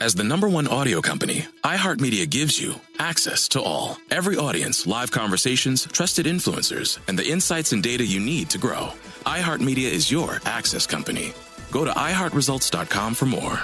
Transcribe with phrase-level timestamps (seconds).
[0.00, 3.96] As the number one audio company, iHeartMedia gives you access to all.
[4.10, 8.88] Every audience, live conversations, trusted influencers, and the insights and data you need to grow.
[9.24, 11.32] iHeartMedia is your access company.
[11.70, 13.60] Go to iHeartResults.com for more.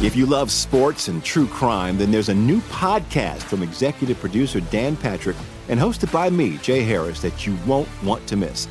[0.00, 4.60] If you love sports and true crime, then there's a new podcast from executive producer
[4.60, 5.36] Dan Patrick
[5.68, 8.66] and hosted by me, Jay Harris, that you won't want to miss.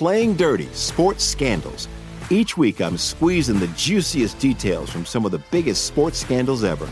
[0.00, 1.86] Playing Dirty Sports Scandals.
[2.30, 6.88] Each week, I'm squeezing the juiciest details from some of the biggest sports scandals ever.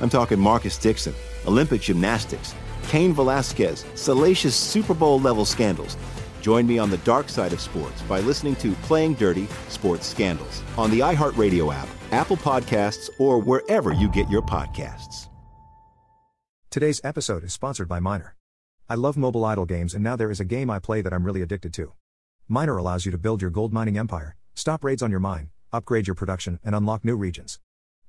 [0.00, 1.12] I'm talking Marcus Dixon,
[1.44, 2.54] Olympic gymnastics,
[2.86, 5.96] Cain Velasquez, salacious Super Bowl level scandals.
[6.40, 10.62] Join me on the dark side of sports by listening to Playing Dirty Sports Scandals
[10.78, 15.26] on the iHeartRadio app, Apple Podcasts, or wherever you get your podcasts.
[16.70, 18.36] Today's episode is sponsored by Miner.
[18.88, 21.24] I love mobile idle games, and now there is a game I play that I'm
[21.24, 21.92] really addicted to.
[22.48, 26.06] Miner allows you to build your gold mining empire, stop raids on your mine, upgrade
[26.06, 27.58] your production, and unlock new regions.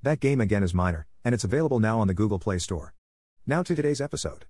[0.01, 2.93] That game again is Miner, and it's available now on the Google Play Store.
[3.45, 4.45] Now to today's episode.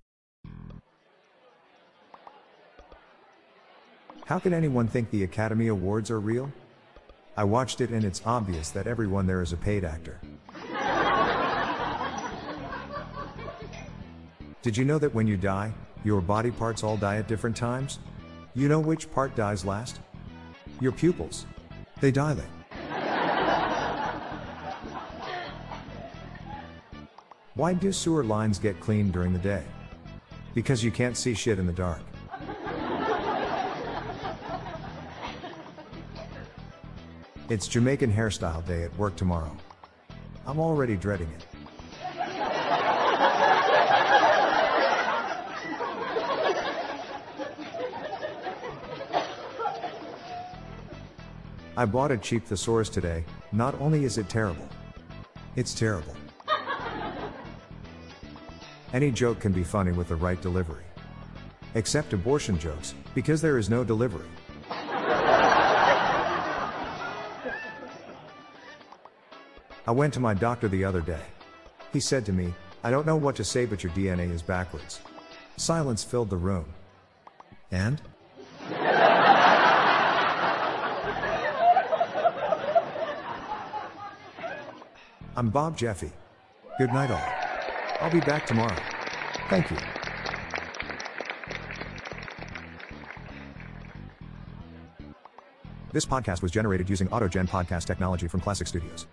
[4.25, 6.51] How can anyone think the Academy Awards are real?
[7.35, 10.21] I watched it and it's obvious that everyone there is a paid actor.
[14.61, 15.73] Did you know that when you die,
[16.05, 17.99] your body parts all die at different times?
[18.55, 19.99] You know which part dies last?
[20.79, 21.47] Your pupils.
[22.01, 22.45] They dilate.
[27.55, 29.63] Why do sewer lines get cleaned during the day?
[30.53, 32.01] Because you can't see shit in the dark.
[37.49, 39.55] It's Jamaican hairstyle day at work tomorrow.
[40.45, 41.52] I'm already dreading it.
[51.75, 54.69] I bought a cheap thesaurus today, not only is it terrible,
[55.55, 56.15] it's terrible.
[58.93, 60.83] Any joke can be funny with the right delivery.
[61.73, 64.27] Except abortion jokes, because there is no delivery.
[69.87, 71.25] I went to my doctor the other day.
[71.91, 72.53] He said to me,
[72.83, 75.01] I don't know what to say, but your DNA is backwards.
[75.57, 76.65] Silence filled the room.
[77.71, 77.99] And?
[85.35, 86.11] I'm Bob Jeffy.
[86.77, 87.21] Good night, all.
[88.01, 88.77] I'll be back tomorrow.
[89.49, 89.77] Thank you.
[95.91, 99.07] This podcast was generated using AutoGen podcast technology from Klassic Studios.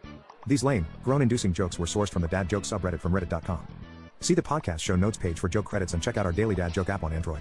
[0.47, 3.67] These lame, groan inducing jokes were sourced from the Dad Joke subreddit from Reddit.com.
[4.21, 6.73] See the podcast show notes page for joke credits and check out our daily Dad
[6.75, 7.41] Joke app on Android.